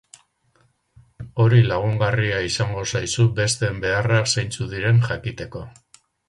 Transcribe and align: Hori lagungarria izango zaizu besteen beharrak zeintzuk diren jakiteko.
Hori 1.43 1.59
lagungarria 1.67 2.39
izango 2.45 2.85
zaizu 2.95 3.27
besteen 3.41 3.79
beharrak 3.85 4.33
zeintzuk 4.37 4.73
diren 4.73 5.05
jakiteko. 5.09 5.63